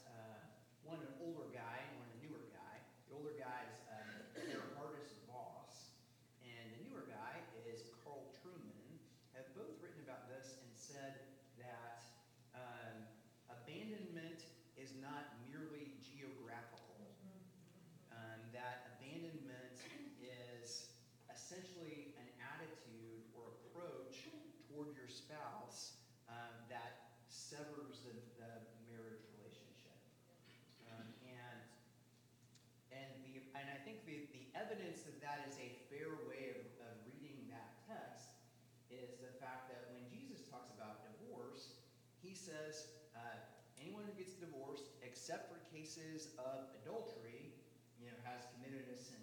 [42.50, 43.38] says uh,
[43.78, 47.54] anyone who gets divorced, except for cases of adultery,
[47.94, 49.19] you know, has committed a sin.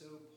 [0.00, 0.29] so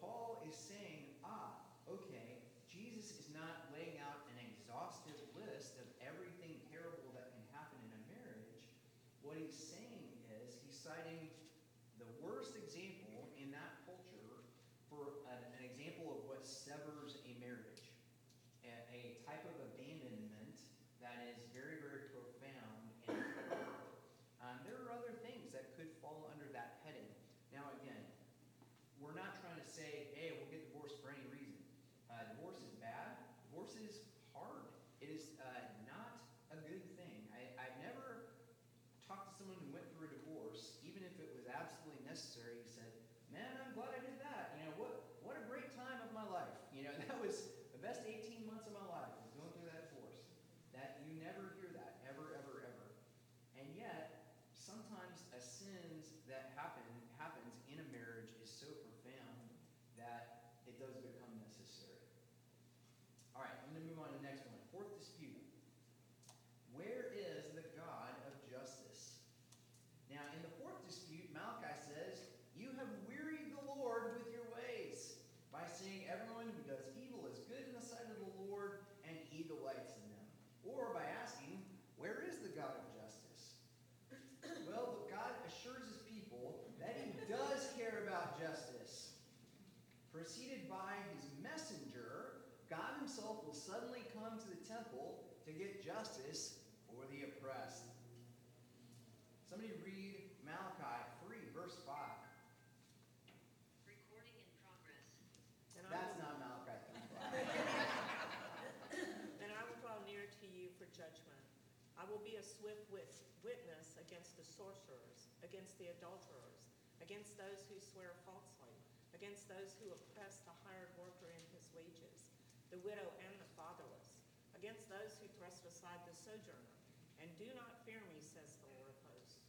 [112.94, 116.70] wit- witness against the sorcerers, against the adulterers,
[117.02, 118.78] against those who swear falsely,
[119.18, 122.30] against those who oppress the hired worker in his wages,
[122.70, 124.22] the widow and the fatherless,
[124.54, 126.70] against those who thrust aside the sojourner.
[127.18, 129.42] And do not fear me, says the Lord of hosts.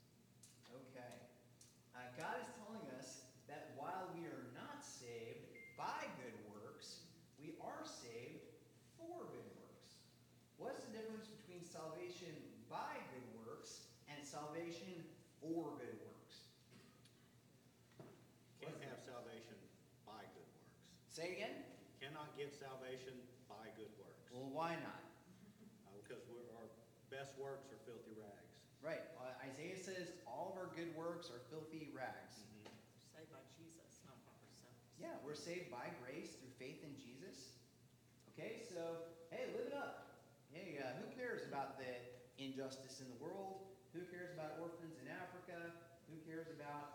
[0.73, 1.15] Okay.
[1.95, 3.04] Uh, God is telling us
[14.35, 14.91] salvation
[15.39, 16.51] or good works.
[18.59, 19.55] Can't have salvation
[20.03, 20.75] by good works.
[21.15, 21.55] Say again?
[22.03, 23.15] Cannot get salvation
[23.47, 24.27] by good works.
[24.35, 25.07] Well, why not?
[25.87, 26.27] Uh, because
[26.59, 26.67] our
[27.15, 28.59] best works are filthy rags.
[28.83, 29.07] Right.
[29.23, 32.43] Uh, Isaiah says all of our good works are filthy rags.
[32.43, 32.75] Mm-hmm.
[32.75, 34.83] We're saved by Jesus, not by ourselves.
[34.99, 37.55] Yeah, we're saved by grace through faith in Jesus.
[38.35, 40.19] Okay, so hey, live it up.
[40.51, 41.95] Hey, uh, who cares about the
[42.43, 43.64] injustice in the world?
[44.45, 45.73] about orphans in Africa?
[46.13, 46.94] Who cares about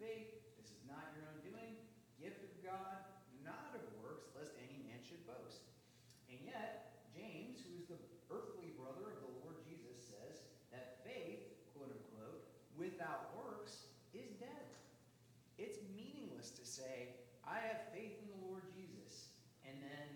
[0.00, 0.32] faith.
[0.60, 1.76] This is not your own doing.
[2.20, 3.00] Gift of God,
[3.44, 5.64] not of works, lest any man should boast.
[6.28, 11.44] And yet, James, who is the earthly brother of the Lord Jesus, says that faith,
[11.72, 12.44] quote unquote,
[12.76, 14.68] without works is dead.
[15.56, 17.16] It's meaningless to say,
[17.46, 19.32] I have faith in the Lord Jesus,
[19.64, 20.08] and then,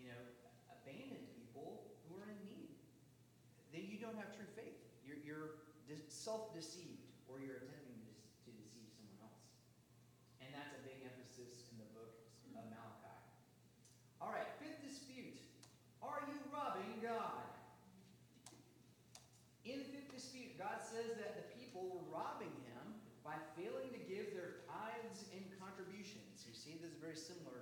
[0.00, 0.22] you know,
[0.72, 2.74] abandon people who are in need.
[3.70, 4.80] Then you don't have true faith.
[5.06, 5.60] You're, you're
[6.10, 7.69] self deceived or you're
[27.10, 27.59] very similar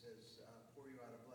[0.00, 1.29] says, uh, pour you out a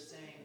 [0.00, 0.39] saying,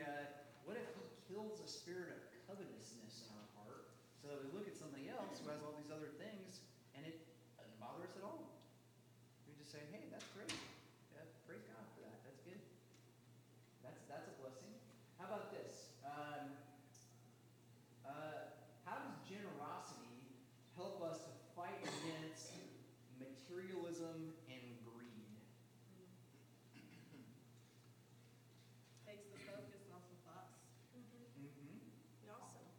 [0.00, 0.24] uh,
[0.64, 2.23] what if he kills a spirit of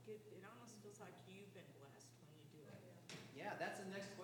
[0.08, 2.78] it almost feels like you've been blessed when you do it.
[3.34, 4.15] Yeah, that's the next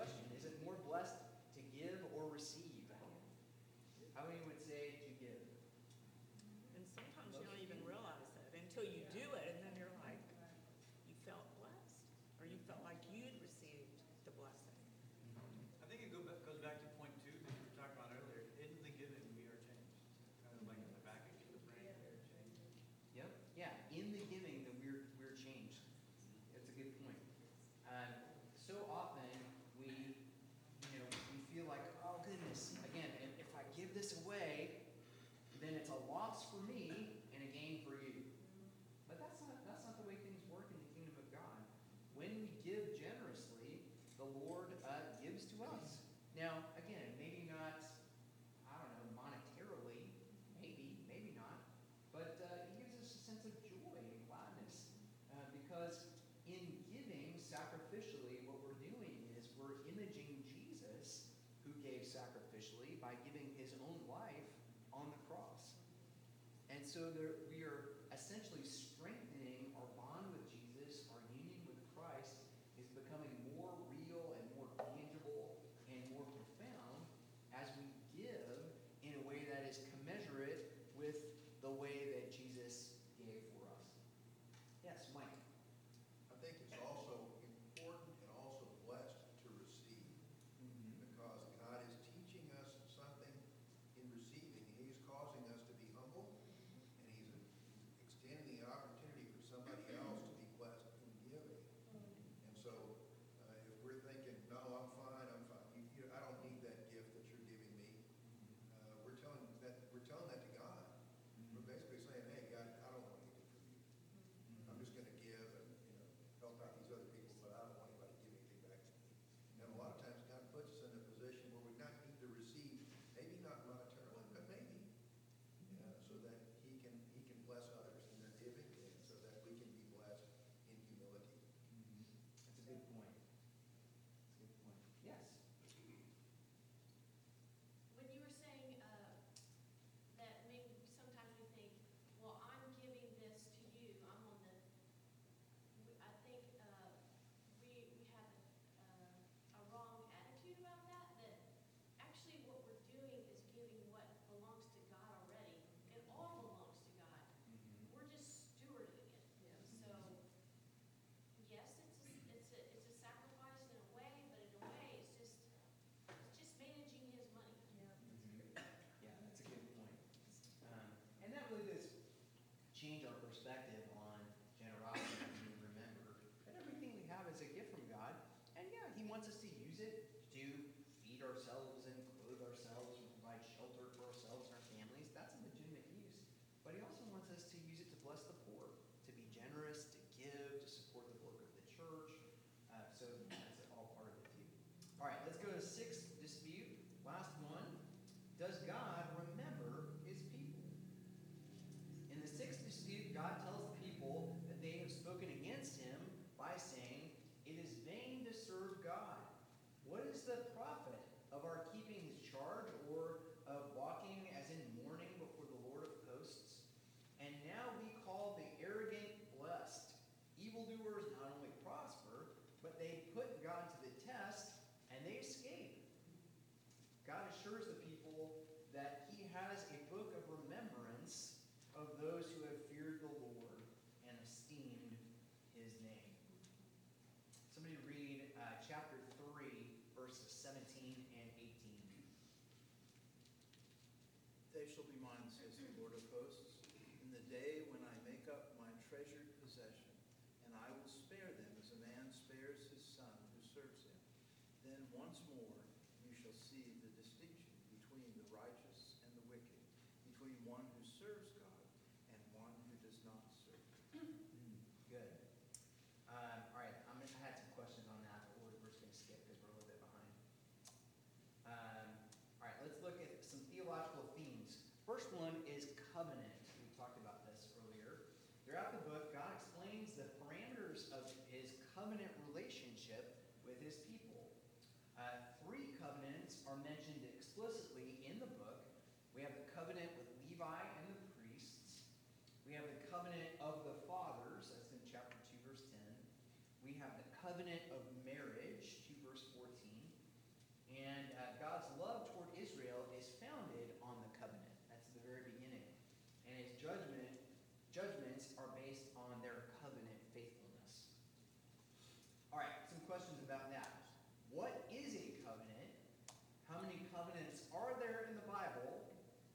[317.51, 318.87] are there in the Bible,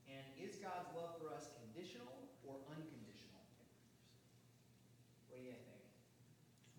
[0.08, 3.44] and is God's love for us conditional or unconditional?
[5.28, 5.84] What do you think?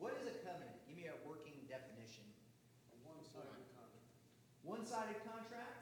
[0.01, 0.81] What is a covenant?
[0.89, 2.25] Give me a working definition.
[2.89, 4.09] A one-sided contract.
[4.65, 5.76] One-sided contract?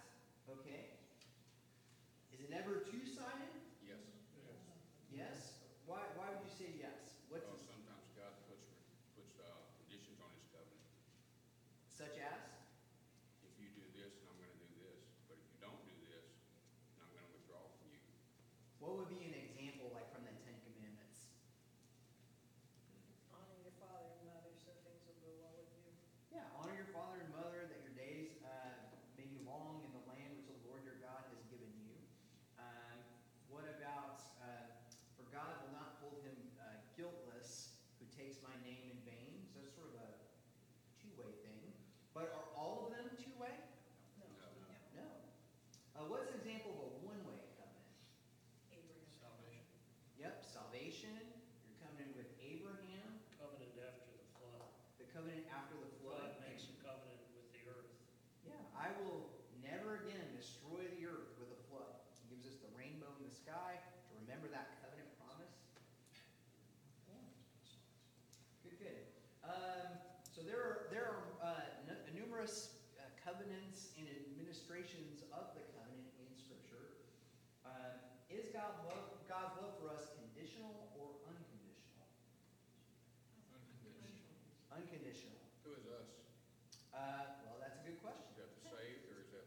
[86.95, 88.23] Uh, well, that's a good question.
[88.31, 89.43] Is that the site or is that?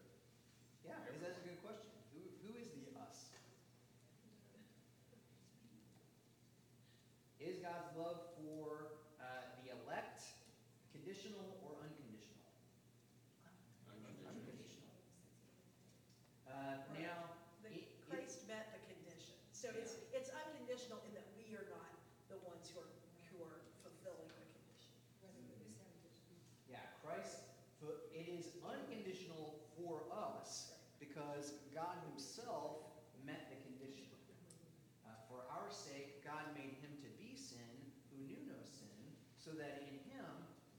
[0.84, 1.47] Yeah, is that a good
[39.48, 40.28] so that in him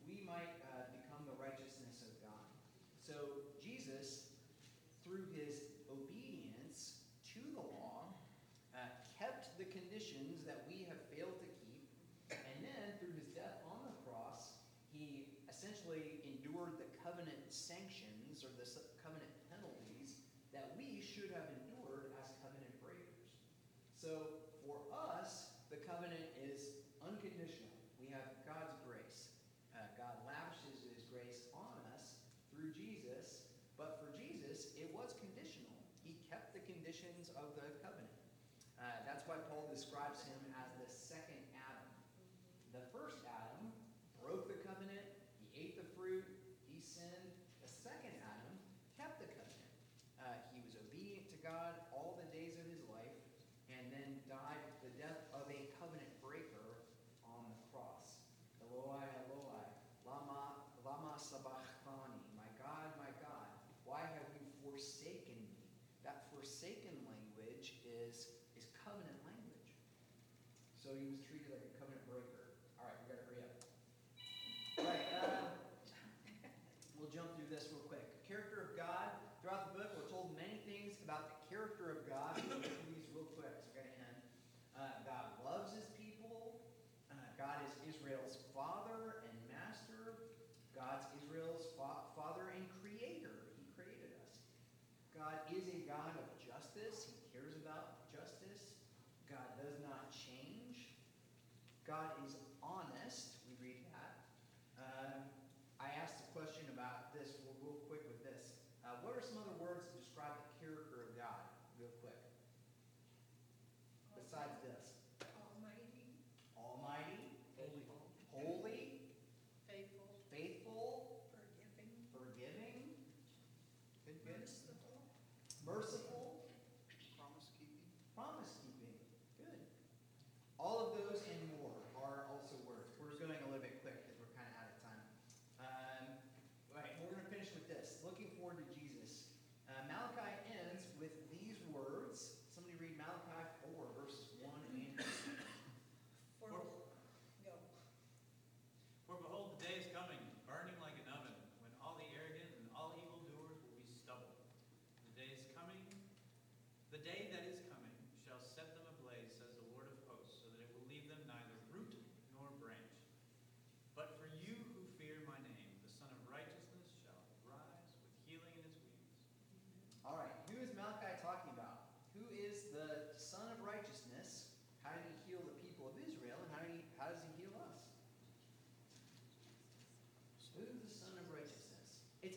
[0.06, 2.46] we might uh, become the righteousness of God.
[3.02, 4.30] So Jesus,
[5.02, 7.02] through his obedience
[7.34, 8.14] to the law,
[8.78, 8.86] uh,
[9.18, 11.82] kept the conditions that we have failed to keep,
[12.30, 14.54] and then through his death on the cross,
[14.94, 18.70] he essentially endured the covenant sanctions or the,
[66.60, 69.72] forsaken language is, is covenant language.
[70.76, 72.52] So he was treated like a covenant breaker.
[72.76, 73.56] All right, we got to hurry up.
[74.84, 75.56] All right, uh,
[77.00, 78.04] we'll jump through this real quick.
[78.28, 79.08] Character of God.
[79.40, 82.36] Throughout the book, we're told many things about the character of God.
[82.44, 83.56] These real quick.
[83.64, 84.20] So we're going to end.
[84.76, 86.60] Uh, God loves his people.
[87.08, 90.36] Uh, God is Israel's father and master.
[90.76, 93.48] God's Israel's fa- father and creator.
[93.56, 94.44] He created us.
[95.16, 96.29] God is a God of
[101.90, 102.19] God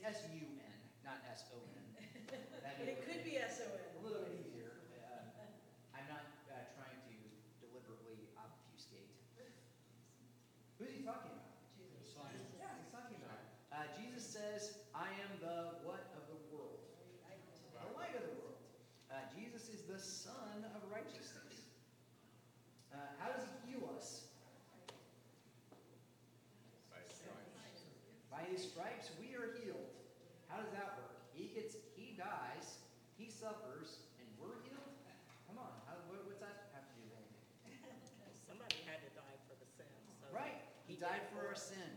[0.05, 0.52] as you
[41.57, 41.91] sin.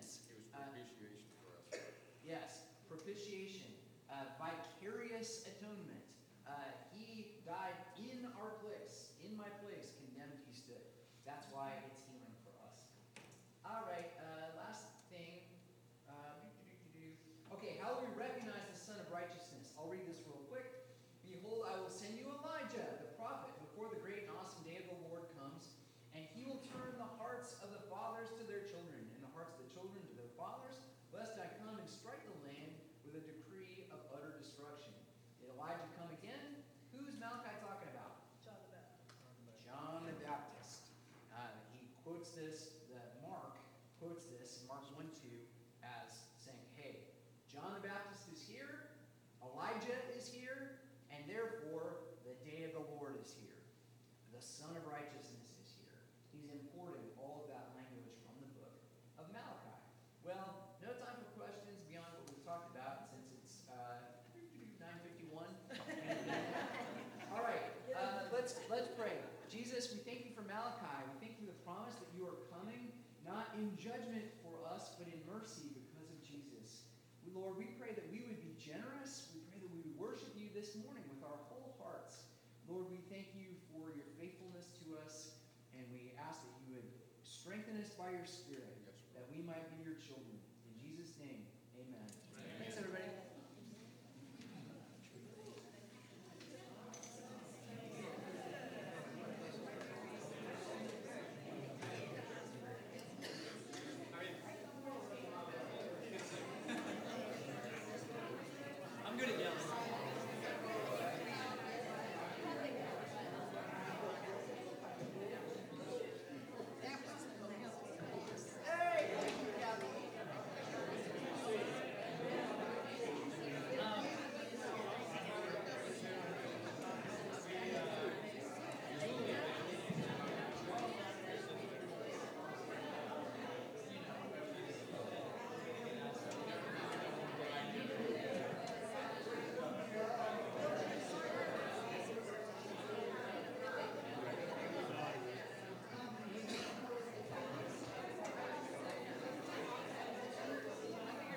[87.98, 88.55] by your Spirit.